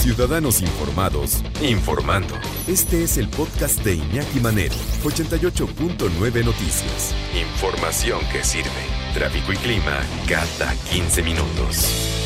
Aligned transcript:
Ciudadanos 0.00 0.62
informados, 0.62 1.44
informando. 1.60 2.34
Este 2.66 3.02
es 3.02 3.18
el 3.18 3.28
podcast 3.28 3.84
de 3.84 3.96
Iñaki 3.96 4.40
Manero, 4.40 4.74
88.9 5.04 6.42
Noticias. 6.42 7.14
Información 7.38 8.18
que 8.32 8.42
sirve. 8.42 8.70
Tráfico 9.12 9.52
y 9.52 9.56
clima 9.56 10.00
cada 10.26 10.74
15 10.90 11.22
minutos. 11.22 12.16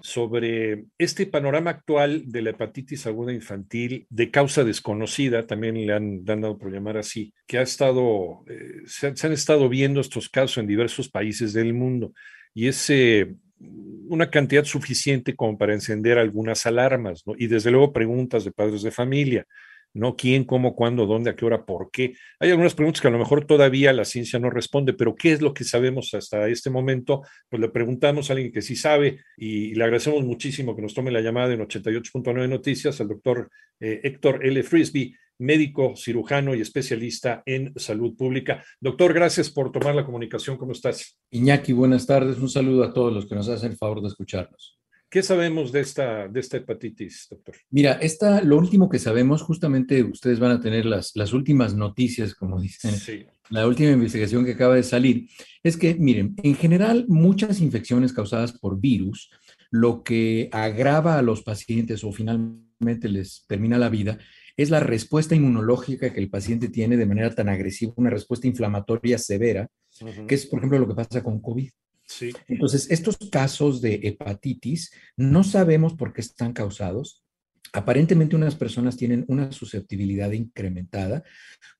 sobre 0.00 0.84
este 0.96 1.26
panorama 1.26 1.70
actual 1.70 2.22
de 2.26 2.42
la 2.42 2.50
hepatitis 2.50 3.04
aguda 3.08 3.32
infantil 3.32 4.06
de 4.10 4.30
causa 4.30 4.62
desconocida, 4.62 5.44
también 5.44 5.74
le 5.84 5.92
han, 5.92 6.24
dado 6.24 6.56
por 6.56 6.72
llamar 6.72 6.98
así, 6.98 7.34
que 7.48 7.58
ha 7.58 7.62
estado, 7.62 8.44
eh, 8.48 8.82
se, 8.86 9.08
han 9.08 9.32
estado 9.32 9.68
viendo 9.68 10.00
estos 10.00 10.28
casos 10.28 10.58
en 10.58 10.68
diversos 10.68 11.08
países 11.08 11.52
del 11.52 11.74
mundo 11.74 12.12
y 12.54 12.68
es 12.68 12.88
eh, 12.90 13.34
una 14.08 14.30
cantidad 14.30 14.64
suficiente 14.64 15.34
como 15.34 15.56
para 15.58 15.74
encender 15.74 16.18
algunas 16.18 16.66
alarmas, 16.66 17.22
¿no? 17.26 17.34
Y 17.36 17.46
desde 17.46 17.70
luego 17.70 17.92
preguntas 17.92 18.44
de 18.44 18.52
padres 18.52 18.82
de 18.82 18.90
familia. 18.90 19.46
¿No? 19.94 20.16
¿Quién, 20.16 20.44
cómo, 20.44 20.74
cuándo, 20.74 21.06
dónde, 21.06 21.30
a 21.30 21.36
qué 21.36 21.44
hora, 21.44 21.64
por 21.64 21.90
qué? 21.90 22.14
Hay 22.40 22.50
algunas 22.50 22.74
preguntas 22.74 23.00
que 23.00 23.08
a 23.08 23.12
lo 23.12 23.18
mejor 23.18 23.46
todavía 23.46 23.92
la 23.92 24.04
ciencia 24.04 24.38
no 24.38 24.50
responde, 24.50 24.92
pero 24.92 25.14
¿qué 25.14 25.32
es 25.32 25.40
lo 25.40 25.54
que 25.54 25.64
sabemos 25.64 26.12
hasta 26.14 26.48
este 26.48 26.68
momento? 26.68 27.22
Pues 27.48 27.60
le 27.60 27.68
preguntamos 27.68 28.28
a 28.28 28.34
alguien 28.34 28.52
que 28.52 28.60
sí 28.60 28.76
sabe 28.76 29.20
y 29.36 29.74
le 29.74 29.84
agradecemos 29.84 30.24
muchísimo 30.24 30.76
que 30.76 30.82
nos 30.82 30.94
tome 30.94 31.10
la 31.10 31.20
llamada 31.20 31.54
en 31.54 31.60
88.9 31.60 32.48
Noticias 32.48 33.00
al 33.00 33.08
doctor 33.08 33.48
eh, 33.80 34.00
Héctor 34.02 34.44
L. 34.44 34.62
Frisby, 34.62 35.14
médico, 35.38 35.94
cirujano 35.96 36.54
y 36.54 36.60
especialista 36.60 37.42
en 37.46 37.72
salud 37.76 38.16
pública. 38.16 38.64
Doctor, 38.80 39.12
gracias 39.12 39.50
por 39.50 39.72
tomar 39.72 39.94
la 39.94 40.04
comunicación. 40.04 40.56
¿Cómo 40.56 40.72
estás? 40.72 41.18
Iñaki, 41.30 41.72
buenas 41.72 42.06
tardes. 42.06 42.38
Un 42.38 42.48
saludo 42.48 42.84
a 42.84 42.92
todos 42.92 43.12
los 43.12 43.26
que 43.26 43.34
nos 43.34 43.48
hacen 43.48 43.72
el 43.72 43.76
favor 43.76 44.00
de 44.00 44.08
escucharnos. 44.08 44.78
¿Qué 45.14 45.22
sabemos 45.22 45.70
de 45.70 45.78
esta, 45.78 46.26
de 46.26 46.40
esta 46.40 46.56
hepatitis, 46.56 47.28
doctor? 47.30 47.54
Mira, 47.70 47.92
esta, 48.02 48.42
lo 48.42 48.58
último 48.58 48.88
que 48.88 48.98
sabemos, 48.98 49.42
justamente 49.42 50.02
ustedes 50.02 50.40
van 50.40 50.50
a 50.50 50.60
tener 50.60 50.86
las, 50.86 51.12
las 51.14 51.32
últimas 51.32 51.72
noticias, 51.72 52.34
como 52.34 52.60
dicen, 52.60 52.92
la 53.48 53.64
última 53.68 53.92
investigación 53.92 54.44
que 54.44 54.54
acaba 54.54 54.74
de 54.74 54.82
salir, 54.82 55.28
es 55.62 55.76
que, 55.76 55.94
miren, 55.94 56.34
en 56.42 56.56
general, 56.56 57.04
muchas 57.06 57.60
infecciones 57.60 58.12
causadas 58.12 58.58
por 58.58 58.80
virus, 58.80 59.30
lo 59.70 60.02
que 60.02 60.48
agrava 60.50 61.16
a 61.16 61.22
los 61.22 61.44
pacientes 61.44 62.02
o 62.02 62.10
finalmente 62.10 63.08
les 63.08 63.44
termina 63.46 63.78
la 63.78 63.90
vida, 63.90 64.18
es 64.56 64.70
la 64.70 64.80
respuesta 64.80 65.36
inmunológica 65.36 66.12
que 66.12 66.18
el 66.18 66.28
paciente 66.28 66.70
tiene 66.70 66.96
de 66.96 67.06
manera 67.06 67.32
tan 67.32 67.48
agresiva, 67.48 67.92
una 67.94 68.10
respuesta 68.10 68.48
inflamatoria 68.48 69.18
severa, 69.18 69.68
que 70.26 70.34
es, 70.34 70.46
por 70.46 70.58
ejemplo, 70.58 70.80
lo 70.80 70.88
que 70.88 70.96
pasa 70.96 71.22
con 71.22 71.40
COVID. 71.40 71.70
Entonces, 72.48 72.90
estos 72.90 73.16
casos 73.30 73.80
de 73.80 74.00
hepatitis 74.02 74.92
no 75.16 75.44
sabemos 75.44 75.94
por 75.94 76.12
qué 76.12 76.20
están 76.20 76.52
causados, 76.52 77.23
Aparentemente 77.72 78.36
unas 78.36 78.54
personas 78.54 78.96
tienen 78.96 79.24
una 79.26 79.50
susceptibilidad 79.50 80.30
incrementada 80.30 81.24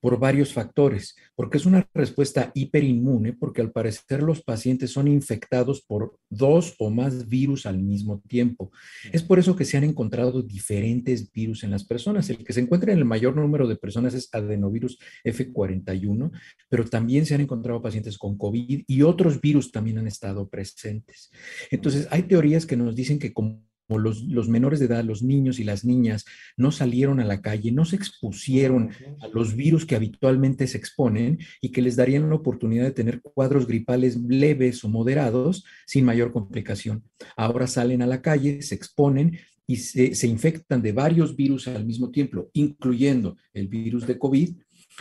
por 0.01 0.19
varios 0.19 0.53
factores, 0.53 1.15
porque 1.37 1.57
es 1.57 1.67
una 1.67 1.89
respuesta 1.95 2.51
hiperinmune, 2.53 3.33
porque 3.33 3.61
al 3.61 3.71
parecer 3.71 4.23
los 4.23 4.43
pacientes 4.43 4.91
son 4.91 5.07
infectados 5.07 5.83
por 5.83 6.19
dos 6.29 6.75
o 6.79 6.91
más 6.91 7.29
virus 7.29 7.65
al 7.67 7.79
mismo 7.79 8.21
tiempo. 8.27 8.73
Es 9.13 9.23
por 9.23 9.39
eso 9.39 9.55
que 9.55 9.65
se 9.65 9.77
han 9.77 9.85
encontrado 9.85 10.43
diferentes 10.43 11.31
virus 11.31 11.63
en 11.63 11.71
las 11.71 11.85
personas. 11.85 12.29
El 12.29 12.45
que 12.45 12.53
se 12.53 12.61
encuentra 12.61 12.93
en 12.93 12.99
el 12.99 13.05
mayor 13.05 13.37
número 13.37 13.69
de 13.69 13.77
personas 13.77 14.15
es 14.15 14.29
adenovirus 14.33 14.99
F41, 15.25 16.33
pero 16.69 16.85
también 16.87 17.25
se 17.25 17.35
han 17.35 17.41
encontrado 17.43 17.81
pacientes 17.81 18.19
con 18.19 18.37
COVID 18.37 18.83
y 18.87 19.03
otros 19.03 19.41
virus 19.41 19.71
también 19.71 19.99
han 19.99 20.09
estado 20.09 20.49
presentes. 20.49 21.31
Entonces, 21.71 22.09
hay 22.11 22.25
teorías 22.25 22.67
que 22.67 22.77
nos 22.77 22.97
dicen 22.97 23.19
que 23.19 23.33
como 23.33 23.63
los, 23.89 24.23
los, 24.23 24.49
menores 24.49 24.81
de 24.81 24.87
edad, 24.87 25.05
los 25.05 25.23
niños 25.23 25.59
y 25.59 25.65
las 25.65 25.85
niñas, 25.85 26.25
no 26.57 26.73
salieron 26.73 27.21
a 27.21 27.25
la 27.25 27.41
calle, 27.41 27.71
no 27.73 27.85
se 27.85 27.97
expusieron 27.97 28.91
a 29.21 29.29
los 29.29 29.55
virus 29.55 29.85
que 29.85 29.97
habitualmente 29.97 30.67
se 30.67 30.79
exponen 30.79 31.39
y 31.61 31.71
que 31.71 31.83
les 31.83 31.97
darían 31.97 32.29
la 32.29 32.37
oportunidad 32.37 32.85
de 32.85 32.93
tener 32.93 33.21
cuadros 33.21 33.67
gripales 33.67 34.17
leves 34.17 34.85
o 34.85 34.89
moderados 34.89 35.65
sin 35.87 36.05
mayor 36.05 36.33
complicación. 36.33 37.05
Ahora 37.37 37.67
salen 37.67 38.03
a 38.03 38.07
la 38.07 38.23
calle, 38.23 38.63
se 38.63 38.75
exponen 38.75 39.39
y 39.67 39.77
se, 39.77 40.15
se 40.15 40.27
infectan 40.27 40.83
de 40.83 40.93
varios 40.93 41.37
virus 41.37 41.69
al 41.69 41.85
mismo 41.85 42.11
tiempo, 42.11 42.51
incluyendo 42.53 43.37
el 43.53 43.69
virus 43.69 44.07
de 44.07 44.19
COVID. 44.19 44.57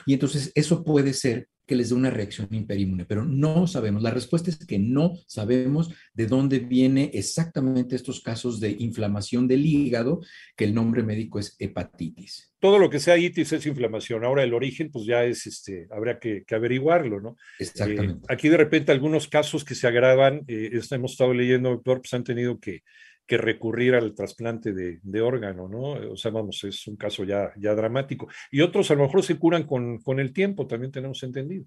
Y 0.05 0.13
entonces 0.13 0.51
eso 0.55 0.83
puede 0.83 1.13
ser 1.13 1.49
que 1.65 1.75
les 1.75 1.89
dé 1.89 1.95
una 1.95 2.09
reacción 2.09 2.47
hiperinmune, 2.51 3.05
pero 3.05 3.23
no 3.23 3.67
sabemos. 3.67 4.03
La 4.03 4.11
respuesta 4.11 4.49
es 4.49 4.57
que 4.57 4.79
no 4.79 5.13
sabemos 5.27 5.93
de 6.13 6.27
dónde 6.27 6.59
viene 6.59 7.11
exactamente 7.13 7.95
estos 7.95 8.21
casos 8.21 8.59
de 8.59 8.75
inflamación 8.79 9.47
del 9.47 9.65
hígado, 9.65 10.21
que 10.55 10.65
el 10.65 10.73
nombre 10.73 11.03
médico 11.03 11.39
es 11.39 11.55
hepatitis. 11.59 12.53
Todo 12.59 12.79
lo 12.79 12.89
que 12.89 12.99
sea 12.99 13.17
itis 13.17 13.51
es 13.53 13.65
inflamación. 13.65 14.23
Ahora 14.23 14.43
el 14.43 14.53
origen, 14.53 14.89
pues 14.91 15.05
ya 15.05 15.23
es, 15.23 15.47
este, 15.47 15.87
habría 15.91 16.19
que, 16.19 16.43
averiguarlo, 16.51 17.19
¿no? 17.19 17.37
Exactamente. 17.59 18.25
Eh, 18.25 18.33
aquí 18.33 18.49
de 18.49 18.57
repente 18.57 18.91
algunos 18.91 19.27
casos 19.27 19.65
que 19.65 19.75
se 19.75 19.87
agravan, 19.87 20.43
eh, 20.47 20.79
hemos 20.91 21.11
estado 21.11 21.33
leyendo, 21.33 21.69
doctor, 21.69 22.01
pues 22.01 22.13
han 22.13 22.23
tenido 22.23 22.59
que 22.59 22.83
que 23.25 23.37
recurrir 23.37 23.95
al 23.95 24.13
trasplante 24.13 24.73
de, 24.73 25.21
órgano, 25.21 25.67
¿no? 25.67 26.11
O 26.11 26.17
sea, 26.17 26.31
vamos, 26.31 26.63
es 26.63 26.87
un 26.87 26.97
caso 26.97 27.23
ya, 27.23 27.51
ya 27.57 27.73
dramático. 27.73 28.27
Y 28.51 28.61
otros 28.61 28.91
a 28.91 28.95
lo 28.95 29.03
mejor 29.03 29.23
se 29.23 29.37
curan 29.37 29.63
con, 29.63 29.99
con 29.99 30.19
el 30.19 30.33
tiempo, 30.33 30.67
también 30.67 30.91
tenemos 30.91 31.23
entendido. 31.23 31.65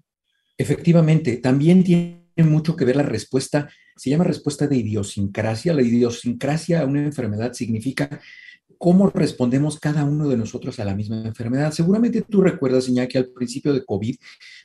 Efectivamente, 0.57 1.37
también 1.37 1.83
tiene 1.83 2.23
mucho 2.37 2.75
que 2.75 2.85
ver 2.85 2.95
la 2.95 3.03
respuesta, 3.03 3.69
se 3.95 4.09
llama 4.09 4.23
respuesta 4.23 4.67
de 4.67 4.77
idiosincrasia. 4.77 5.73
La 5.73 5.81
idiosincrasia 5.81 6.81
a 6.81 6.85
una 6.85 7.03
enfermedad 7.03 7.53
significa 7.53 8.21
cómo 8.77 9.09
respondemos 9.09 9.79
cada 9.79 10.03
uno 10.03 10.27
de 10.27 10.37
nosotros 10.37 10.79
a 10.79 10.85
la 10.85 10.95
misma 10.95 11.23
enfermedad. 11.25 11.71
Seguramente 11.71 12.21
tú 12.21 12.41
recuerdas, 12.41 12.87
Iñaki, 12.89 13.17
al 13.17 13.29
principio 13.29 13.73
de 13.73 13.83
COVID 13.85 14.15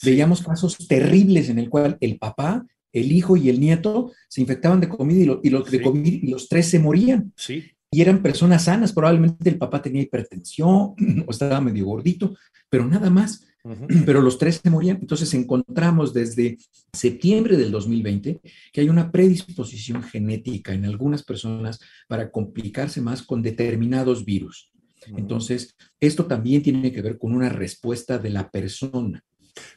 veíamos 0.04 0.42
casos 0.42 0.76
terribles 0.88 1.48
en 1.48 1.58
el 1.58 1.68
cual 1.68 1.96
el 2.00 2.18
papá 2.18 2.66
el 2.92 3.12
hijo 3.12 3.36
y 3.36 3.48
el 3.48 3.60
nieto 3.60 4.12
se 4.28 4.40
infectaban 4.40 4.80
de 4.80 4.88
comida 4.88 5.38
y, 5.42 5.50
los 5.50 5.70
de 5.70 5.82
y 6.04 6.26
los 6.28 6.48
tres 6.48 6.68
se 6.68 6.78
morían. 6.78 7.32
Sí. 7.36 7.64
Y 7.90 8.00
eran 8.00 8.22
personas 8.22 8.64
sanas, 8.64 8.92
probablemente 8.92 9.50
el 9.50 9.58
papá 9.58 9.82
tenía 9.82 10.02
hipertensión 10.02 10.94
o 11.26 11.30
estaba 11.30 11.60
medio 11.60 11.86
gordito, 11.86 12.34
pero 12.68 12.86
nada 12.86 13.10
más. 13.10 13.46
Pero 14.04 14.20
los 14.20 14.38
tres 14.38 14.60
se 14.60 14.70
morían. 14.70 14.98
Entonces 15.00 15.32
encontramos 15.34 16.12
desde 16.12 16.58
septiembre 16.92 17.56
del 17.56 17.70
2020 17.70 18.40
que 18.72 18.80
hay 18.80 18.88
una 18.88 19.12
predisposición 19.12 20.02
genética 20.02 20.72
en 20.74 20.84
algunas 20.84 21.22
personas 21.22 21.78
para 22.08 22.32
complicarse 22.32 23.00
más 23.00 23.22
con 23.22 23.40
determinados 23.40 24.24
virus. 24.24 24.72
Entonces, 25.16 25.76
esto 26.00 26.26
también 26.26 26.62
tiene 26.62 26.92
que 26.92 27.02
ver 27.02 27.18
con 27.18 27.32
una 27.32 27.48
respuesta 27.48 28.18
de 28.18 28.30
la 28.30 28.50
persona. 28.50 29.24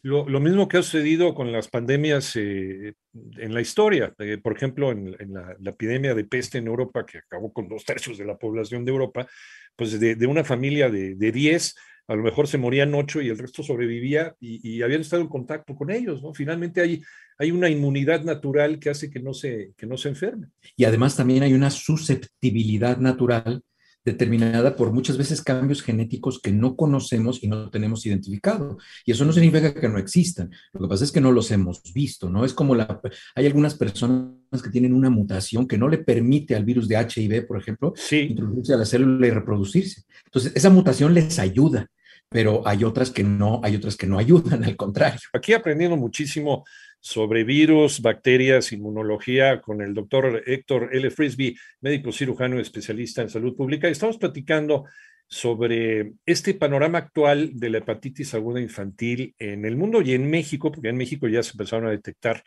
Lo, 0.02 0.40
mismo 0.40 0.68
que 0.68 0.78
ha 0.78 0.84
sucedido 0.84 1.34
con 1.34 1.52
las 1.52 1.68
pandemias 1.68 2.36
eh, 2.36 2.94
en 3.38 3.54
la 3.54 3.62
historia. 3.62 4.14
Eh, 4.20 4.38
por 4.38 4.56
ejemplo, 4.56 4.92
en, 4.92 5.16
la, 5.34 5.56
epidemia 5.70 6.14
de 6.14 6.24
peste 6.24 6.60
en 6.60 6.68
Europa, 6.68 7.06
que 7.06 7.20
acabó 7.20 7.52
con 7.52 7.68
dos 7.68 7.84
tercios 7.84 8.18
de 8.18 8.26
la 8.26 8.38
población 8.38 8.86
de 8.86 8.92
Europa, 8.92 9.28
pues 9.76 10.00
de, 10.00 10.28
una 10.28 10.44
familia 10.44 10.90
de, 10.90 11.16
de 11.16 11.32
10, 11.32 11.76
a 12.08 12.16
lo 12.16 12.24
mejor 12.24 12.48
se 12.48 12.58
morían 12.58 12.94
ocho 12.94 13.22
y 13.22 13.30
el 13.30 13.38
resto 13.38 13.64
sobrevivía 13.64 14.36
y, 14.40 14.82
habían 14.82 15.02
estado 15.02 15.22
en 15.22 15.28
contacto 15.28 15.76
con 15.76 15.90
ellos, 15.90 16.22
¿no? 16.22 16.34
Finalmente 16.34 16.82
hay, 16.82 17.02
hay 17.38 17.52
una 17.52 17.70
inmunidad 17.70 18.24
natural 18.24 18.80
que 18.80 18.92
hace 18.92 19.10
que 19.10 19.20
no, 19.20 19.34
se, 19.34 19.74
que 19.76 19.88
no 19.88 19.98
se 19.98 20.10
enferme. 20.10 20.50
Y 20.76 20.86
además 20.86 21.16
también 21.16 21.44
hay 21.44 21.54
una 21.54 21.72
susceptibilidad 21.72 22.98
natural 22.98 23.64
determinada 24.06 24.76
por 24.76 24.94
muchas 24.94 25.18
veces 25.18 25.42
cambios 25.42 25.82
genéticos 25.82 26.40
que 26.40 26.52
no 26.52 26.76
conocemos 26.76 27.44
y 27.44 27.48
no 27.48 27.70
tenemos 27.72 28.06
identificado. 28.06 28.78
Y 29.04 29.12
eso 29.12 29.26
no 29.26 29.34
significa 29.34 29.74
que 29.74 29.90
no 29.90 29.98
existan. 29.98 30.52
Lo 30.74 30.82
que 30.82 30.88
pasa 30.88 31.04
es 31.04 31.12
que 31.12 31.22
no 31.22 31.32
los 31.32 31.50
hemos 31.52 31.82
visto, 31.92 32.30
¿no? 32.30 32.46
Es 32.46 32.54
como 32.54 32.76
la... 32.76 33.02
Hay 33.34 33.48
algunas 33.48 33.74
personas 33.74 34.36
que 34.64 34.70
tienen 34.70 34.94
una 34.94 35.10
mutación 35.10 35.68
que 35.68 35.78
no 35.78 35.90
le 35.90 35.98
permite 35.98 36.56
al 36.56 36.64
virus 36.64 36.88
de 36.88 36.96
HIV, 36.96 37.48
por 37.48 37.58
ejemplo, 37.58 37.94
introducirse 38.12 38.74
a 38.74 38.78
la 38.78 38.86
célula 38.86 39.28
y 39.28 39.32
reproducirse. 39.32 40.04
Entonces, 40.26 40.54
esa 40.56 40.70
mutación 40.70 41.14
les 41.14 41.40
ayuda, 41.40 41.88
pero 42.30 42.68
hay 42.68 42.84
otras 42.84 43.10
que 43.10 43.24
no, 43.24 43.60
hay 43.64 43.76
otras 43.76 43.98
que 43.98 44.08
no 44.08 44.20
ayudan, 44.20 44.64
al 44.64 44.76
contrario. 44.76 45.20
Aquí 45.34 45.54
aprendiendo 45.54 45.98
muchísimo 45.98 46.64
sobre 47.06 47.44
virus, 47.44 48.02
bacterias, 48.02 48.72
inmunología 48.72 49.62
con 49.62 49.80
el 49.84 49.94
doctor 49.94 50.42
Héctor 50.44 50.90
L. 50.92 51.12
Frisby, 51.12 51.56
médico 51.82 52.12
cirujano 52.12 52.60
especialista 52.60 53.22
en 53.22 53.30
salud 53.30 53.56
pública. 53.56 53.88
Estamos 53.88 54.18
platicando 54.18 54.86
sobre 55.28 56.14
este 56.26 56.56
panorama 56.56 56.98
actual 56.98 57.52
de 57.54 57.70
la 57.70 57.78
hepatitis 57.78 58.34
aguda 58.34 58.60
infantil 58.60 59.36
en 59.38 59.66
el 59.66 59.76
mundo 59.76 60.02
y 60.02 60.14
en 60.14 60.28
México, 60.28 60.72
porque 60.72 60.90
en 60.90 60.98
México 60.98 61.28
ya 61.28 61.44
se 61.44 61.52
empezaron 61.52 61.86
a 61.86 61.92
detectar 61.92 62.44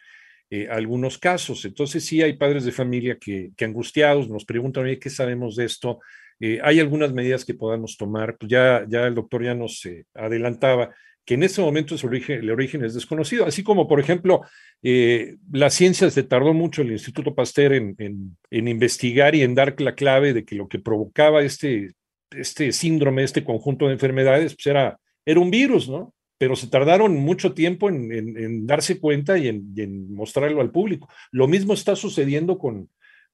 eh, 0.50 0.66
algunos 0.68 1.18
casos. 1.18 1.64
Entonces 1.64 2.04
sí 2.04 2.20
hay 2.20 2.32
padres 2.32 2.64
de 2.64 2.72
familia 2.72 3.16
que, 3.16 3.52
angustiados 3.60 4.28
nos 4.28 4.44
preguntan, 4.44 4.92
¿qué 5.00 5.08
sabemos 5.08 5.54
de 5.54 5.66
esto? 5.66 6.00
Eh, 6.40 6.58
hay 6.64 6.80
algunas 6.80 7.12
medidas 7.12 7.44
que 7.44 7.54
podamos 7.54 7.96
tomar. 7.96 8.36
Pues 8.36 8.50
ya, 8.50 8.84
ya 8.88 9.06
el 9.06 9.14
doctor 9.14 9.44
ya 9.44 9.54
nos 9.54 9.86
eh, 9.86 10.06
adelantaba 10.14 10.92
que 11.28 11.34
en 11.34 11.42
ese 11.42 11.60
momento 11.60 11.94
origen, 12.04 12.38
el 12.38 12.50
origen 12.50 12.82
es 12.86 12.94
desconocido, 12.94 13.44
así 13.44 13.62
como, 13.62 13.86
por 13.86 14.00
ejemplo, 14.00 14.40
la 14.80 15.68
ciencia 15.68 16.10
se 16.10 16.22
tardó 16.22 16.54
mucho, 16.54 16.80
el 16.80 16.92
Instituto 16.92 17.34
Pasteur, 17.34 17.74
en, 17.74 17.94
en, 17.98 18.68
investigar 18.68 19.34
y 19.34 19.42
en 19.42 19.54
dar 19.54 19.78
la 19.78 19.94
clave 19.94 20.32
de 20.32 20.46
que 20.46 20.54
lo 20.54 20.68
que 20.68 20.78
provocaba 20.78 21.42
este 21.42 21.90
este 22.30 22.72
síndrome, 22.72 23.24
este 23.24 23.44
conjunto 23.44 23.86
de 23.88 23.92
enfermedades, 23.92 24.54
pues 24.54 24.68
era, 24.68 24.98
era 25.26 25.38
un 25.38 25.50
virus, 25.50 25.86
¿no? 25.90 26.14
Pero 26.38 26.56
se 26.56 26.68
tardaron 26.68 27.14
mucho 27.14 27.52
tiempo 27.52 27.90
en, 27.90 28.66
darse 28.66 28.98
cuenta 28.98 29.36
y 29.36 29.48
en, 29.48 30.14
mostrarlo 30.14 30.62
al 30.62 30.70
público. 30.70 31.10
Lo 31.30 31.46
mismo 31.46 31.74
está 31.74 31.94
sucediendo 31.94 32.56
con, 32.56 32.88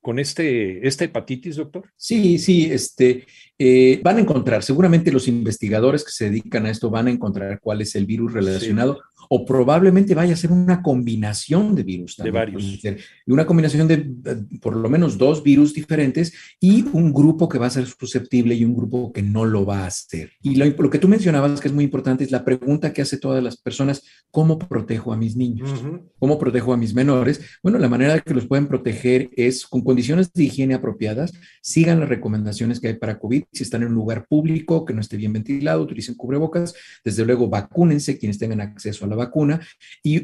con 0.04 0.18
este, 0.18 0.86
esta 0.86 1.04
hepatitis, 1.04 1.56
doctor? 1.56 1.90
Sí, 1.96 2.38
sí, 2.38 2.70
este, 2.70 3.24
eh, 3.58 4.02
van 4.04 4.18
a 4.18 4.20
encontrar, 4.20 4.62
seguramente 4.62 5.10
los 5.10 5.28
investigadores 5.28 6.04
que 6.04 6.10
se 6.10 6.26
dedican 6.26 6.66
a 6.66 6.70
esto 6.70 6.90
van 6.90 7.06
a 7.06 7.10
encontrar 7.10 7.58
cuál 7.58 7.80
es 7.80 7.94
el 7.94 8.04
virus 8.04 8.34
relacionado 8.34 9.00
o 9.34 9.44
probablemente 9.44 10.14
vaya 10.14 10.34
a 10.34 10.36
ser 10.36 10.52
una 10.52 10.80
combinación 10.80 11.74
de 11.74 11.82
virus. 11.82 12.16
de 12.16 12.30
varios. 12.30 12.62
Y 12.62 13.32
una 13.32 13.44
combinación 13.44 13.88
de 13.88 13.96
por 14.60 14.76
lo 14.76 14.88
menos 14.88 15.18
dos 15.18 15.42
virus 15.42 15.74
diferentes 15.74 16.32
y 16.60 16.84
un 16.92 17.12
grupo 17.12 17.48
que 17.48 17.58
va 17.58 17.66
a 17.66 17.70
ser 17.70 17.84
susceptible 17.86 18.54
y 18.54 18.64
un 18.64 18.76
grupo 18.76 19.12
que 19.12 19.22
no 19.22 19.44
lo 19.44 19.66
va 19.66 19.80
a 19.80 19.86
hacer. 19.86 20.30
Y 20.40 20.54
lo, 20.54 20.88
que 20.88 21.00
tú 21.00 21.08
mencionabas 21.08 21.60
que 21.60 21.66
es 21.66 21.74
muy 21.74 21.82
importante 21.82 22.22
es 22.22 22.30
la 22.30 22.44
pregunta 22.44 22.92
que 22.92 23.02
hace 23.02 23.18
todas 23.18 23.42
las 23.42 23.56
personas, 23.56 24.04
¿cómo 24.30 24.56
protejo 24.56 25.12
a 25.12 25.16
mis 25.16 25.34
niños? 25.34 25.68
¿Cómo 26.20 26.38
protejo 26.38 26.72
a 26.72 26.76
mis 26.76 26.94
menores? 26.94 27.40
Bueno, 27.60 27.78
la 27.78 27.88
manera 27.88 28.20
que 28.20 28.34
los 28.34 28.46
pueden 28.46 28.68
proteger 28.68 29.30
es 29.36 29.66
con 29.66 29.82
condiciones 29.82 30.32
de 30.32 30.44
higiene 30.44 30.74
apropiadas, 30.74 31.32
sigan 31.60 31.98
las 31.98 32.08
recomendaciones 32.08 32.78
que 32.78 32.86
hay 32.86 32.94
para 32.94 33.18
COVID, 33.18 33.42
si 33.52 33.64
están 33.64 33.82
en 33.82 33.88
un 33.88 33.94
lugar 33.94 34.26
público 34.28 34.84
que 34.84 34.94
no 34.94 35.00
esté 35.00 35.16
bien 35.16 35.32
ventilado, 35.32 35.82
utilicen 35.82 36.14
cubrebocas, 36.14 36.72
desde 37.04 37.24
luego 37.24 37.48
vacúnense 37.48 38.16
quienes 38.16 38.38
tengan 38.38 38.60
acceso 38.60 39.04
a 39.04 39.08
la 39.08 39.16
vacuna 39.16 39.23
y 40.02 40.22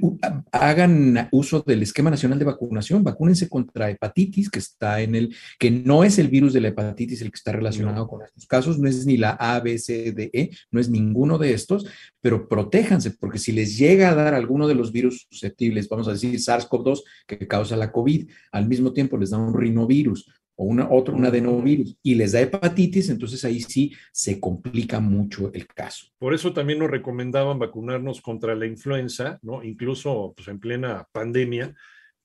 hagan 0.52 1.28
uso 1.32 1.60
del 1.60 1.82
esquema 1.82 2.10
nacional 2.10 2.38
de 2.38 2.44
vacunación, 2.44 3.04
vacúnense 3.04 3.48
contra 3.48 3.90
hepatitis, 3.90 4.50
que 4.50 4.58
está 4.58 5.00
en 5.00 5.14
el, 5.14 5.34
que 5.58 5.70
no 5.70 6.04
es 6.04 6.18
el 6.18 6.28
virus 6.28 6.52
de 6.52 6.60
la 6.60 6.68
hepatitis 6.68 7.22
el 7.22 7.30
que 7.30 7.36
está 7.36 7.52
relacionado 7.52 8.06
con 8.08 8.22
estos 8.22 8.46
casos, 8.46 8.78
no 8.78 8.88
es 8.88 9.06
ni 9.06 9.16
la 9.16 9.30
A, 9.30 9.60
B, 9.60 9.78
C, 9.78 10.12
D, 10.12 10.30
E, 10.32 10.50
no 10.70 10.80
es 10.80 10.88
ninguno 10.88 11.38
de 11.38 11.52
estos, 11.52 11.86
pero 12.20 12.48
protéjanse, 12.48 13.12
porque 13.12 13.38
si 13.38 13.52
les 13.52 13.78
llega 13.78 14.10
a 14.10 14.14
dar 14.14 14.34
alguno 14.34 14.68
de 14.68 14.74
los 14.74 14.92
virus 14.92 15.26
susceptibles, 15.30 15.88
vamos 15.88 16.08
a 16.08 16.12
decir 16.12 16.34
SARS-CoV-2, 16.34 17.02
que 17.26 17.46
causa 17.46 17.76
la 17.76 17.92
COVID, 17.92 18.28
al 18.52 18.68
mismo 18.68 18.92
tiempo 18.92 19.16
les 19.16 19.30
da 19.30 19.38
un 19.38 19.54
rinovirus 19.54 20.26
o 20.60 20.64
una, 20.64 20.90
otro, 20.90 21.16
un 21.16 21.24
adenovirus 21.24 21.96
y 22.02 22.16
les 22.16 22.32
da 22.32 22.40
hepatitis, 22.42 23.08
entonces 23.08 23.42
ahí 23.46 23.62
sí 23.62 23.94
se 24.12 24.38
complica 24.38 25.00
mucho 25.00 25.50
el 25.54 25.66
caso. 25.66 26.08
Por 26.18 26.34
eso 26.34 26.52
también 26.52 26.80
nos 26.80 26.90
recomendaban 26.90 27.58
vacunarnos 27.58 28.20
contra 28.20 28.54
la 28.54 28.66
influenza, 28.66 29.38
¿no? 29.40 29.64
Incluso 29.64 30.34
pues, 30.36 30.48
en 30.48 30.60
plena 30.60 31.08
pandemia, 31.12 31.74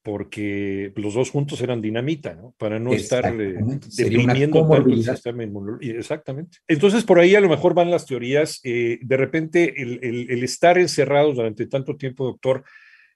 porque 0.04 0.92
los 0.98 1.14
dos 1.14 1.32
juntos 1.32 1.62
eran 1.62 1.82
dinamita, 1.82 2.36
¿no? 2.36 2.54
Para 2.58 2.78
no 2.78 2.92
estar 2.92 3.26
eh, 3.40 3.56
deprimiendo 3.96 4.68
tanto 4.68 4.90
el 4.90 5.02
sistema 5.02 5.44
inmunológico. 5.44 5.98
Exactamente. 5.98 6.58
Entonces, 6.68 7.06
por 7.06 7.20
ahí 7.20 7.36
a 7.36 7.42
lo 7.42 7.48
mejor 7.48 7.74
van 7.74 7.90
las 7.90 8.06
teorías. 8.06 8.60
Eh, 8.66 9.00
de 9.02 9.16
repente, 9.16 9.82
el, 9.82 10.28
el, 10.30 10.44
estar 10.44 10.78
encerrados 10.78 11.38
durante 11.38 11.68
tanto 11.68 11.96
tiempo, 11.96 12.26
doctor, 12.26 12.66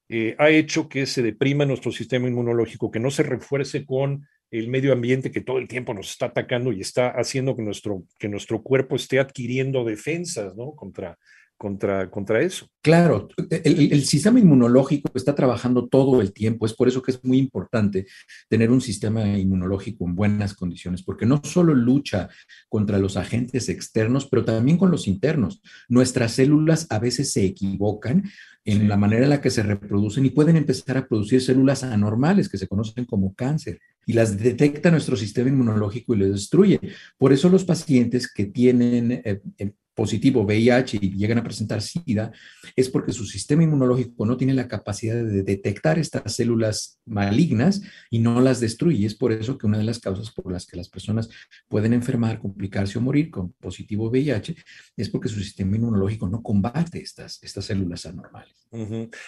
eh, 0.08 0.36
ha 0.40 0.50
hecho 0.50 0.88
que 0.88 1.06
se 1.06 1.22
deprima 1.22 1.66
nuestro 1.66 1.92
sistema 1.92 2.30
inmunológico, 2.30 2.90
que 2.90 3.02
no 3.02 3.12
se 3.12 3.24
refuerce 3.24 3.86
con 3.86 4.26
el 4.52 4.68
medio 4.68 4.94
ambiente 4.94 5.32
que 5.32 5.42
todo 5.42 5.58
el 5.58 5.68
tiempo 5.68 5.94
nos 5.94 6.12
está 6.12 6.28
atacando 6.28 6.72
y 6.72 6.82
está 6.82 7.10
haciendo 7.10 7.56
que 7.56 7.62
nuestro, 7.62 8.04
que 8.18 8.30
nuestro 8.30 8.62
cuerpo 8.62 8.96
esté 8.96 9.20
adquiriendo 9.20 9.84
defensas, 9.84 10.56
¿no? 10.56 10.72
Contra, 10.72 11.18
contra, 11.60 12.10
contra 12.10 12.42
eso. 12.42 12.68
Claro, 12.82 13.28
el, 13.50 14.06
sistema 14.06 14.40
inmunológico 14.40 15.12
está 15.14 15.36
trabajando 15.36 15.88
todo 15.88 16.22
el 16.22 16.32
tiempo, 16.32 16.66
es 16.66 16.74
por 16.74 16.88
eso 16.88 17.02
que 17.02 17.12
es 17.12 17.24
muy 17.24 17.38
importante 17.38 18.08
tener 18.48 18.72
un 18.72 18.80
sistema 18.80 19.38
inmunológico 19.38 20.08
en 20.08 20.16
buenas 20.16 20.54
condiciones, 20.54 21.04
porque 21.04 21.26
no 21.26 21.42
solo 21.44 21.74
lucha 21.76 22.30
contra 22.70 22.98
los 22.98 23.18
agentes 23.18 23.68
externos, 23.68 24.28
pero 24.28 24.46
también 24.46 24.78
con 24.78 24.90
los 24.90 25.06
internos. 25.08 25.62
Nuestras 25.90 26.32
células 26.32 26.88
a 26.90 26.98
veces 26.98 27.34
se 27.34 27.44
equivocan 27.44 28.24
en 28.64 28.88
la 28.88 28.96
manera 28.98 29.24
en 29.24 29.30
la 29.30 29.42
que 29.42 29.50
se 29.50 29.64
reproducen 29.64 30.26
y 30.26 30.30
pueden 30.30 30.56
empezar 30.56 30.98
a 30.98 31.08
producir 31.08 31.42
células 31.42 31.84
anormales 31.84 32.48
que 32.48 32.58
se 32.58 32.68
conocen 32.68 33.04
como 33.04 33.34
cáncer 33.34 33.80
y 34.10 34.14
las 34.14 34.40
detecta 34.40 34.90
nuestro 34.90 35.16
sistema 35.16 35.50
inmunológico 35.50 36.16
y 36.16 36.18
lo 36.18 36.30
destruye. 36.30 36.80
Por 37.16 37.32
eso 37.32 37.48
los 37.48 37.64
pacientes 37.64 38.34
que 38.34 38.46
tienen 38.46 39.12
eh, 39.12 39.40
eh, 39.60 39.72
positivo 40.00 40.44
VIH 40.44 40.98
y 41.02 41.18
llegan 41.18 41.40
a 41.40 41.44
presentar 41.44 41.82
SIDA, 41.82 42.32
es 42.74 42.88
porque 42.88 43.12
su 43.12 43.26
sistema 43.26 43.64
inmunológico 43.64 44.26
no 44.26 44.38
tiene 44.38 44.54
la 44.54 44.70
capacidad 44.70 45.16
de 45.16 45.44
detectar 45.44 46.00
estas 46.00 46.34
células 46.34 47.02
malignas 47.06 47.82
y 48.10 48.20
no 48.20 48.40
las 48.40 48.62
destruye. 48.62 49.06
Es 49.06 49.14
por 49.14 49.34
eso 49.34 49.58
que 49.58 49.68
una 49.68 49.78
de 49.78 49.84
las 49.84 50.00
causas 50.00 50.32
por 50.32 50.54
las 50.54 50.66
que 50.66 50.78
las 50.78 50.88
personas 50.88 51.30
pueden 51.68 51.92
enfermar, 51.92 52.40
complicarse 52.40 52.98
o 52.98 53.02
morir 53.02 53.30
con 53.30 53.52
positivo 53.60 54.10
VIH 54.10 54.56
es 54.96 55.10
porque 55.10 55.28
su 55.28 55.42
sistema 55.42 55.76
inmunológico 55.76 56.30
no 56.30 56.42
combate 56.42 57.02
estas, 57.02 57.44
estas 57.44 57.66
células 57.66 58.06
anormales. 58.06 58.56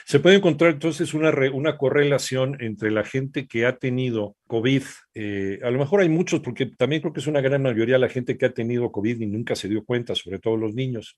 Se 0.06 0.20
puede 0.20 0.36
encontrar 0.36 0.74
entonces 0.74 1.16
una, 1.16 1.32
una 1.52 1.78
correlación 1.78 2.58
entre 2.62 2.92
la 2.92 3.04
gente 3.04 3.48
que 3.48 3.66
ha 3.66 3.78
tenido 3.78 4.36
COVID, 4.48 4.84
eh, 5.16 5.60
a 5.64 5.72
lo 5.72 5.80
mejor 5.80 6.02
hay 6.02 6.10
muchos, 6.10 6.42
porque 6.42 6.68
también 6.68 7.02
creo 7.02 7.12
que 7.12 7.22
es 7.22 7.28
una 7.28 7.42
gran 7.42 7.62
mayoría 7.64 7.98
la 7.98 8.08
gente 8.08 8.38
que 8.38 8.46
ha 8.46 8.54
tenido 8.54 8.92
COVID 8.92 9.20
y 9.20 9.26
nunca 9.26 9.56
se 9.56 9.68
dio 9.68 9.84
cuenta, 9.84 10.14
sobre 10.14 10.40
todo 10.40 10.58
los 10.62 10.74
niños, 10.74 11.16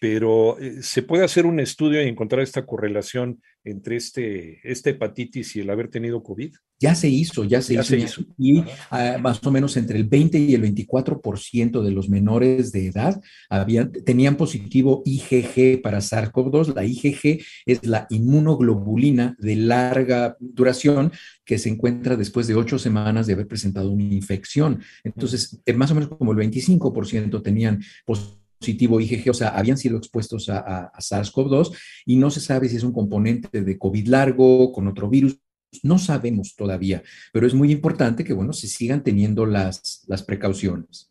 pero 0.00 0.58
eh, 0.58 0.82
se 0.82 1.02
puede 1.02 1.24
hacer 1.24 1.46
un 1.46 1.60
estudio 1.60 2.02
y 2.02 2.08
encontrar 2.08 2.42
esta 2.42 2.64
correlación 2.64 3.40
entre 3.64 3.96
este, 3.96 4.60
esta 4.62 4.90
hepatitis 4.90 5.56
y 5.56 5.60
el 5.60 5.70
haber 5.70 5.88
tenido 5.88 6.22
COVID. 6.22 6.54
Ya 6.80 6.94
se 6.94 7.08
hizo, 7.08 7.44
ya 7.44 7.62
se 7.62 7.74
hizo. 7.74 8.22
Y 8.36 8.62
ah, 8.90 9.16
más 9.18 9.44
o 9.46 9.50
menos 9.50 9.76
entre 9.76 9.96
el 9.96 10.04
20 10.04 10.38
y 10.38 10.54
el 10.54 10.62
24% 10.62 11.82
de 11.82 11.90
los 11.90 12.10
menores 12.10 12.72
de 12.72 12.88
edad 12.88 13.22
habían, 13.48 13.90
tenían 13.90 14.36
positivo 14.36 15.02
IgG 15.06 15.80
para 15.80 15.98
SARS-CoV-2. 15.98 16.74
La 16.74 16.84
IgG 16.84 17.42
es 17.64 17.86
la 17.86 18.06
inmunoglobulina 18.10 19.34
de 19.38 19.56
larga 19.56 20.36
duración 20.38 21.12
que 21.44 21.58
se 21.58 21.70
encuentra 21.70 22.16
después 22.16 22.46
de 22.48 22.54
ocho 22.54 22.78
semanas 22.78 23.26
de 23.26 23.32
haber 23.32 23.46
presentado 23.46 23.90
una 23.90 24.02
infección. 24.02 24.82
Entonces, 25.04 25.60
eh, 25.64 25.72
más 25.72 25.90
o 25.90 25.94
menos 25.94 26.10
como 26.10 26.32
el 26.32 26.38
25% 26.38 27.42
tenían 27.42 27.82
positivo 28.04 28.43
IgG, 28.68 29.30
o 29.30 29.34
sea, 29.34 29.48
habían 29.48 29.78
sido 29.78 29.96
expuestos 29.96 30.48
a, 30.48 30.86
a 30.86 30.98
SARS-CoV-2 30.98 31.72
y 32.06 32.16
no 32.16 32.30
se 32.30 32.40
sabe 32.40 32.68
si 32.68 32.76
es 32.76 32.84
un 32.84 32.92
componente 32.92 33.62
de 33.62 33.78
COVID 33.78 34.06
largo 34.08 34.72
con 34.72 34.88
otro 34.88 35.08
virus 35.08 35.38
no 35.82 35.98
sabemos 35.98 36.54
todavía, 36.56 37.02
pero 37.32 37.46
es 37.46 37.54
muy 37.54 37.72
importante 37.72 38.24
que, 38.24 38.32
bueno, 38.32 38.52
se 38.52 38.68
sigan 38.68 39.02
teniendo 39.02 39.46
las, 39.46 40.04
las 40.06 40.22
precauciones. 40.22 41.10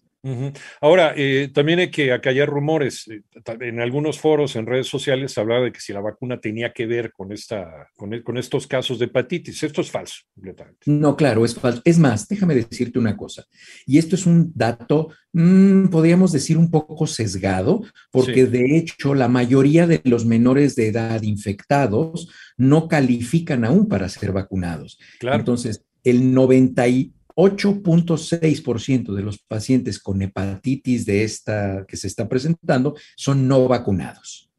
Ahora, 0.80 1.14
eh, 1.18 1.50
también 1.54 1.80
hay 1.80 1.92
que 1.92 2.14
acallar 2.14 2.48
rumores. 2.48 3.10
Eh, 3.10 3.24
en 3.60 3.82
algunos 3.82 4.20
foros, 4.20 4.56
en 4.56 4.66
redes 4.66 4.88
sociales, 4.88 5.34
se 5.34 5.42
hablaba 5.42 5.66
de 5.66 5.74
que 5.74 5.82
si 5.82 5.92
la 5.92 6.00
vacuna 6.00 6.40
tenía 6.40 6.72
que 6.72 6.86
ver 6.86 7.12
con, 7.12 7.34
esta, 7.34 7.90
con, 7.98 8.14
e, 8.14 8.24
con 8.24 8.38
estos 8.38 8.66
casos 8.66 9.00
de 9.00 9.06
hepatitis. 9.06 9.64
Esto 9.64 9.82
es 9.82 9.92
falso, 9.92 10.22
completamente. 10.34 10.80
No, 10.86 11.18
claro, 11.18 11.44
es 11.44 11.56
falso. 11.56 11.82
Es 11.84 12.00
más, 12.00 12.28
déjame 12.30 12.56
decirte 12.56 13.00
una 13.00 13.18
cosa. 13.18 13.46
Y 13.86 13.98
esto 13.98 14.16
es 14.16 14.26
un 14.26 14.54
dato, 14.56 15.10
mm, 15.34 15.88
podríamos 15.88 16.32
decir, 16.32 16.58
un 16.58 16.72
poco 16.72 17.06
sesgado, 17.06 17.82
porque 18.10 18.46
de 18.46 18.78
hecho 18.78 19.16
la 19.16 19.28
mayoría 19.28 19.88
de 19.88 20.00
los 20.06 20.26
menores 20.26 20.76
de 20.76 20.88
edad 20.88 21.22
infectados 21.24 22.30
no 22.56 22.88
califican 22.88 23.66
aún 23.66 23.90
para 23.90 24.08
ser 24.08 24.32
vacunados. 24.32 24.98
Claro. 25.20 25.40
Entonces, 25.40 25.86
el 26.06 26.34
90 26.34 26.88
8.6% 27.36 29.14
de 29.14 29.24
los 29.24 29.40
pacientes 29.40 30.00
con 30.00 30.22
hepatitis 30.22 31.06
de 31.06 31.24
esta 31.24 31.86
que 31.88 31.98
se 31.98 32.08
está 32.08 32.30
presentando 32.30 32.96
son 33.16 33.48
no 33.48 33.68
vacunados. 33.68 34.50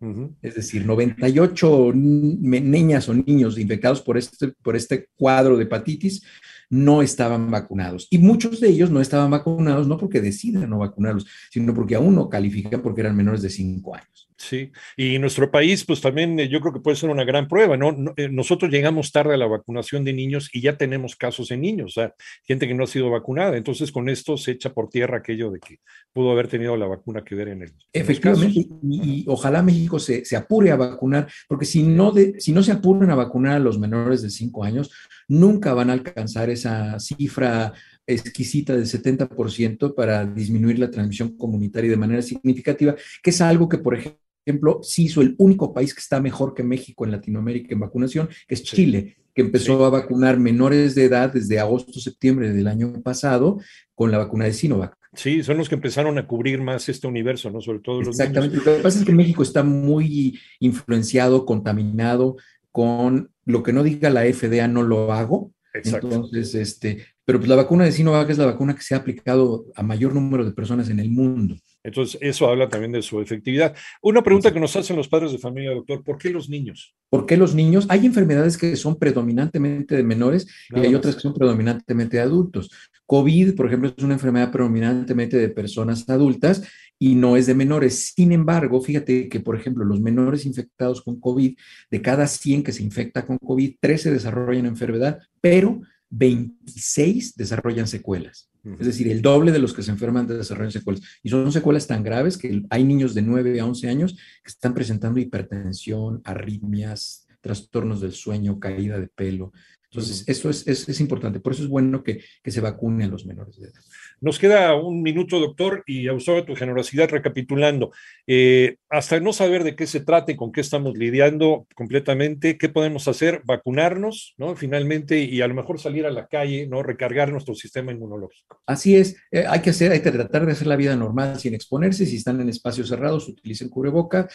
Es 0.43 0.54
decir, 0.54 0.85
98 0.85 1.93
niñas 1.95 3.09
o 3.09 3.14
niños 3.14 3.59
infectados 3.59 4.02
por 4.02 4.19
este, 4.19 4.49
por 4.62 4.76
este 4.76 5.09
cuadro 5.16 5.57
de 5.57 5.64
hepatitis 5.64 6.23
no 6.69 7.00
estaban 7.00 7.50
vacunados. 7.50 8.07
Y 8.11 8.19
muchos 8.19 8.61
de 8.61 8.69
ellos 8.69 8.90
no 8.90 9.00
estaban 9.00 9.31
vacunados 9.31 9.87
no 9.87 9.97
porque 9.97 10.21
decidan 10.21 10.69
no 10.69 10.78
vacunarlos, 10.78 11.26
sino 11.50 11.73
porque 11.73 11.95
aún 11.95 12.14
no 12.14 12.28
califican 12.28 12.83
porque 12.83 13.00
eran 13.00 13.16
menores 13.16 13.40
de 13.40 13.49
5 13.49 13.95
años. 13.95 14.28
Sí, 14.45 14.73
y 14.95 15.19
nuestro 15.19 15.51
país, 15.51 15.87
pues 15.87 16.03
también 16.03 16.39
eh, 16.39 16.51
yo 16.51 16.61
creo 16.61 16.75
que 16.75 16.81
puede 16.81 16.99
ser 16.99 17.09
una 17.09 17.25
gran 17.25 17.49
prueba, 17.49 17.79
¿no? 17.79 17.97
Eh, 18.19 18.29
nosotros 18.29 18.71
llegamos 18.71 19.11
tarde 19.11 19.33
a 19.33 19.39
la 19.39 19.47
vacunación 19.47 20.05
de 20.05 20.13
niños 20.13 20.51
y 20.53 20.61
ya 20.61 20.77
tenemos 20.77 21.17
casos 21.17 21.51
en 21.51 21.63
niños, 21.63 21.97
o 21.97 22.01
sea, 22.01 22.15
gente 22.43 22.69
que 22.69 22.75
no 22.75 22.85
ha 22.85 22.87
sido 22.87 23.09
vacunada. 23.09 23.57
Entonces, 23.57 23.91
con 23.91 24.11
esto 24.11 24.37
se 24.37 24.53
echa 24.53 24.75
por 24.75 24.91
tierra 24.91 25.19
aquello 25.19 25.51
de 25.51 25.61
que 25.61 25.79
pudo 26.13 26.31
haber 26.31 26.49
tenido 26.49 26.77
la 26.77 26.87
vacuna 26.87 27.25
que 27.25 27.35
ver 27.35 27.49
en 27.49 27.63
el. 27.63 27.73
Efectivamente, 27.91 28.69
y, 28.83 29.25
ojalá 29.29 29.63
México 29.63 29.99
se, 29.99 30.23
apure 30.37 30.71
a 30.73 30.77
vacunar, 30.77 31.27
porque 31.49 31.65
si 31.65 31.83
no, 31.83 32.13
de, 32.13 32.39
si 32.39 32.53
no 32.53 32.63
se 32.63 32.73
apuran 32.73 33.11
a 33.11 33.15
vacunar 33.15 33.57
a 33.57 33.61
los 33.61 33.79
menores 33.79 34.21
de 34.21 34.29
cinco 34.29 34.63
años, 34.63 34.93
nunca 35.27 35.73
van 35.73 35.89
a 35.89 35.95
alcanzar 35.95 36.51
esa 36.51 37.01
cifra 37.01 37.73
exquisita 38.07 38.75
del 38.75 38.85
70% 38.85 39.95
para 39.95 40.27
disminuir 40.27 40.79
la 40.79 40.91
transmisión 40.91 41.37
comunitaria 41.39 41.91
de 41.91 41.97
manera 41.97 42.21
significativa, 42.21 42.95
que 43.23 43.31
es 43.31 43.41
algo 43.41 43.69
que, 43.69 43.79
por 43.79 43.95
ejemplo, 43.95 44.21
ejemplo, 44.45 44.81
sí 44.83 45.05
hizo 45.05 45.23
el 45.23 45.35
único 45.39 45.73
país 45.73 45.95
que 45.95 46.01
está 46.01 46.21
mejor 46.21 46.55
que 46.55 46.63
México 46.63 47.05
en 47.05 47.13
Latinoamérica 47.13 47.73
en 47.73 47.81
vacunación, 47.81 48.29
que 48.47 48.55
es 48.55 48.63
Chile, 48.63 49.17
que 49.35 49.43
empezó 49.43 49.85
a 49.85 49.91
vacunar 49.91 50.39
menores 50.39 50.95
de 50.95 51.05
edad 51.05 51.33
desde 51.33 51.59
agosto, 51.59 51.99
septiembre 51.99 52.53
del 52.53 52.69
año 52.69 53.03
pasado 53.03 53.61
con 53.95 54.11
la 54.11 54.19
vacuna 54.19 54.45
de 54.45 54.53
Sinovac. 54.53 54.97
Sí, 55.15 55.43
son 55.43 55.59
los 55.59 55.69
que 55.69 55.77
empezaron 55.77 56.19
a 56.19 56.27
cubrir 56.27 56.61
más 56.61 56.89
este 56.89 57.07
universo, 57.07 57.51
¿no? 57.51 57.61
Sobre 57.61 57.79
todo 57.81 58.01
los 58.01 58.09
Exactamente. 58.09 58.57
Lo 58.57 58.65
que 58.65 58.83
pasa 58.83 58.99
es 58.99 59.05
que 59.05 59.13
México 59.13 59.43
está 59.43 59.63
muy 59.63 60.39
influenciado, 60.59 61.47
contaminado 61.47 62.37
con 62.71 63.31
lo 63.45 63.63
que 63.63 63.73
no 63.73 63.83
diga 63.83 64.11
la 64.11 64.25
FDA, 64.25 64.67
no 64.69 64.83
lo 64.83 65.13
hago. 65.13 65.53
Exacto. 65.73 66.09
Entonces, 66.09 66.55
este, 66.55 67.05
pero 67.25 67.38
pues 67.38 67.49
la 67.49 67.57
vacuna 67.57 67.85
de 67.85 67.93
Sinovac 67.93 68.28
es 68.31 68.38
la 68.38 68.47
vacuna 68.47 68.75
que 68.75 68.83
se 68.83 68.95
ha 68.95 68.99
aplicado 68.99 69.66
a 69.75 69.83
mayor 69.83 70.14
número 70.14 70.45
de 70.45 70.52
personas 70.52 70.90
en 70.90 71.00
el 71.00 71.11
mundo. 71.11 71.57
Entonces, 71.83 72.19
eso 72.23 72.49
habla 72.49 72.69
también 72.69 72.93
de 72.93 73.02
su 73.02 73.21
efectividad. 73.21 73.75
Una 74.02 74.23
pregunta 74.23 74.52
que 74.52 74.61
nos 74.61 74.75
hacen 74.75 74.97
los 74.97 75.09
padres 75.09 75.33
de 75.33 75.38
familia, 75.38 75.71
doctor, 75.73 76.02
¿por 76.02 76.16
qué 76.16 76.31
los 76.31 76.49
niños? 76.49 76.95
¿Por 77.11 77.26
qué 77.26 77.37
los 77.37 77.54
niños? 77.54 77.87
Hay 77.90 78.07
enfermedades 78.07 78.57
que 78.57 78.75
son 78.76 78.99
predominantemente 78.99 79.95
de 79.95 80.02
menores 80.02 80.47
y 80.75 80.81
hay 80.81 80.95
otras 80.95 81.14
que 81.14 81.21
son 81.21 81.35
predominantemente 81.35 82.16
de 82.16 82.23
adultos. 82.23 82.71
COVID, 83.07 83.54
por 83.54 83.66
ejemplo, 83.66 83.93
es 83.95 84.02
una 84.02 84.14
enfermedad 84.14 84.50
predominantemente 84.50 85.37
de 85.37 85.49
personas 85.50 86.09
adultas 86.09 86.62
y 86.99 87.14
no 87.14 87.37
es 87.37 87.47
de 87.47 87.54
menores. 87.54 88.12
Sin 88.16 88.33
embargo, 88.33 88.81
fíjate 88.81 89.28
que, 89.28 89.40
por 89.40 89.57
ejemplo, 89.57 89.85
los 89.85 90.00
menores 90.00 90.47
infectados 90.47 91.02
con 91.02 91.21
COVID, 91.21 91.54
de 91.90 92.02
cada 92.02 92.26
100 92.26 92.62
que 92.62 92.73
se 92.73 92.83
infecta 92.83 93.26
con 93.26 93.37
COVID, 93.37 93.76
13 93.78 94.11
desarrollan 94.11 94.64
enfermedad, 94.64 95.19
pero 95.43 95.83
26 96.16 97.35
desarrollan 97.37 97.88
secuelas. 97.88 98.50
Es 98.78 98.87
decir, 98.87 99.09
el 99.09 99.21
doble 99.21 99.52
de 99.52 99.59
los 99.59 99.75
que 99.75 99.83
se 99.83 99.90
enferman 99.90 100.26
desarrollan 100.26 100.73
secuelas. 100.73 101.02
Y 101.23 101.28
son 101.28 101.52
secuelas 101.52 101.87
tan 101.87 102.02
graves 102.02 102.38
que 102.38 102.62
hay 102.71 102.85
niños 102.85 103.14
de 103.14 103.21
9 103.21 103.61
a 103.61 103.66
11 103.66 103.88
años 103.88 104.16
que 104.42 104.49
están 104.49 104.73
presentando 104.73 105.21
hipertensión, 105.21 106.23
arritmias, 106.25 107.26
trastornos 107.42 108.00
del 108.00 108.12
sueño, 108.12 108.59
caída 108.59 108.99
de 108.99 109.09
pelo. 109.09 109.52
Entonces, 109.95 110.25
eso 110.27 110.51
es, 110.51 110.67
es, 110.67 111.01
importante. 111.01 111.39
Por 111.39 111.53
eso 111.53 111.63
es 111.63 111.69
bueno 111.69 112.03
que, 112.03 112.21
que 112.43 112.51
se 112.51 112.61
vacunen 112.61 113.11
los 113.11 113.27
menores 113.27 113.57
de 113.61 113.69
edad. 113.69 113.81
Nos 114.21 114.39
queda 114.39 114.75
un 114.75 115.03
minuto, 115.03 115.39
doctor, 115.39 115.85
y 115.87 116.09
a 116.09 116.15
usted 116.15 116.45
tu 116.45 116.57
generosidad 116.57 117.11
recapitulando. 117.11 117.93
Eh, 118.27 118.77
hasta 118.89 119.21
no 119.21 119.33
saber 119.33 119.65
de 119.65 119.77
qué 119.77 119.87
se 119.87 120.01
trata 120.01 120.33
y 120.33 120.37
con 120.37 120.51
qué 120.51 120.61
estamos 120.61 120.97
lidiando 120.97 121.67
completamente, 121.77 122.59
¿qué 122.59 122.69
podemos 122.69 123.07
hacer? 123.07 123.43
Vacunarnos, 123.45 124.35
¿no? 124.37 124.57
Finalmente, 124.57 125.21
y 125.21 125.43
a 125.43 125.47
lo 125.47 125.55
mejor 125.55 125.79
salir 125.79 126.07
a 126.07 126.11
la 126.11 126.27
calle, 126.27 126.67
¿no? 126.67 126.83
Recargar 126.83 127.31
nuestro 127.31 127.55
sistema 127.55 127.93
inmunológico. 127.93 128.63
Así 128.67 128.97
es, 128.97 129.17
eh, 129.31 129.45
hay 129.49 129.61
que 129.61 129.71
hacer, 129.71 129.93
hay 129.93 130.01
que 130.01 130.11
tratar 130.11 130.47
de 130.47 130.53
hacer 130.53 130.67
la 130.67 130.77
vida 130.77 130.97
normal 130.97 131.39
sin 131.39 131.55
exponerse. 131.55 132.07
Si 132.07 132.17
están 132.17 132.41
en 132.41 132.49
espacios 132.49 132.89
cerrados, 132.89 133.29
utilicen 133.29 133.69
cubreboca, 133.69 134.29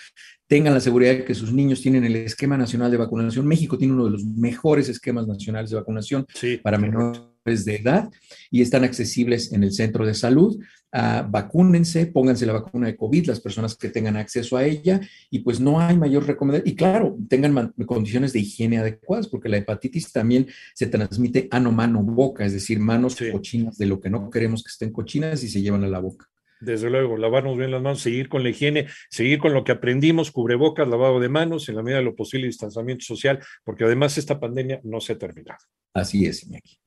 tengan 0.47 0.73
la 0.73 0.79
seguridad 0.79 1.13
de 1.13 1.25
que 1.25 1.35
sus 1.35 1.51
niños 1.53 1.81
tienen 1.81 2.03
el 2.03 2.15
esquema 2.15 2.57
nacional 2.57 2.91
de 2.91 2.97
vacunación. 2.97 3.47
México 3.47 3.77
tiene 3.77 3.93
uno 3.93 4.05
de 4.05 4.11
los 4.11 4.25
mejores 4.25 4.89
esquemas 4.89 5.27
nacionales 5.27 5.48
de 5.51 5.75
vacunación 5.75 6.25
para 6.63 6.77
menores 6.77 7.65
de 7.65 7.75
edad 7.75 8.09
y 8.51 8.61
están 8.61 8.83
accesibles 8.83 9.51
en 9.51 9.63
el 9.63 9.71
centro 9.71 10.05
de 10.05 10.13
salud. 10.13 10.59
Uh, 10.91 11.21
vacúnense, 11.29 12.07
pónganse 12.07 12.47
la 12.47 12.53
vacuna 12.53 12.87
de 12.87 12.95
COVID, 12.95 13.27
las 13.27 13.39
personas 13.39 13.75
que 13.75 13.89
tengan 13.89 14.17
acceso 14.17 14.57
a 14.57 14.65
ella, 14.65 14.99
y 15.29 15.39
pues 15.39 15.59
no 15.59 15.79
hay 15.79 15.95
mayor 15.95 16.25
recomendación. 16.25 16.67
Y 16.67 16.75
claro, 16.75 17.15
tengan 17.27 17.73
condiciones 17.85 18.33
de 18.33 18.39
higiene 18.39 18.79
adecuadas, 18.79 19.27
porque 19.27 19.49
la 19.49 19.57
hepatitis 19.57 20.11
también 20.11 20.47
se 20.73 20.87
transmite 20.87 21.47
ano, 21.51 21.71
mano, 21.71 22.01
boca, 22.01 22.43
es 22.43 22.53
decir, 22.53 22.79
manos 22.79 23.17
cochinas 23.31 23.77
de 23.77 23.85
lo 23.85 23.99
que 23.99 24.09
no 24.09 24.31
queremos 24.31 24.63
que 24.63 24.69
estén 24.69 24.91
cochinas 24.91 25.43
y 25.43 25.49
se 25.49 25.61
llevan 25.61 25.83
a 25.83 25.87
la 25.87 25.99
boca. 25.99 26.27
Desde 26.59 26.89
luego, 26.89 27.17
lavarnos 27.17 27.57
bien 27.57 27.71
las 27.71 27.81
manos, 27.81 28.01
seguir 28.01 28.29
con 28.29 28.43
la 28.43 28.49
higiene, 28.49 28.87
seguir 29.09 29.39
con 29.39 29.53
lo 29.53 29.63
que 29.63 29.71
aprendimos, 29.71 30.31
cubrebocas, 30.31 30.87
lavado 30.87 31.19
de 31.19 31.29
manos, 31.29 31.69
en 31.69 31.75
la 31.75 31.83
medida 31.83 31.99
de 31.99 32.05
lo 32.05 32.15
posible, 32.15 32.47
distanciamiento 32.47 33.05
social, 33.05 33.39
porque 33.63 33.85
además 33.85 34.17
esta 34.17 34.39
pandemia 34.39 34.81
no 34.83 34.99
se 34.99 35.13
ha 35.13 35.17
terminado. 35.17 35.59
Así 35.93 36.25
es, 36.25 36.43
Iñaki. 36.43 36.77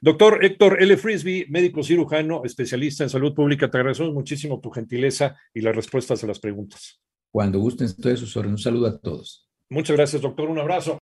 Doctor 0.00 0.44
Héctor 0.44 0.82
L. 0.82 0.96
Frisby, 0.96 1.46
médico 1.48 1.82
cirujano, 1.82 2.42
especialista 2.44 3.04
en 3.04 3.10
salud 3.10 3.34
pública, 3.34 3.70
te 3.70 3.78
agradecemos 3.78 4.12
muchísimo 4.12 4.60
tu 4.60 4.70
gentileza 4.70 5.36
y 5.54 5.60
las 5.60 5.74
respuestas 5.74 6.22
a 6.22 6.26
las 6.26 6.38
preguntas. 6.38 7.00
Cuando 7.30 7.58
gusten, 7.58 7.86
estoy 7.86 8.12
a 8.12 8.16
sus 8.16 8.36
órdenes. 8.36 8.60
Un 8.60 8.62
saludo 8.62 8.86
a 8.86 8.98
todos. 8.98 9.48
Muchas 9.70 9.96
gracias, 9.96 10.20
doctor. 10.20 10.50
Un 10.50 10.58
abrazo. 10.58 11.00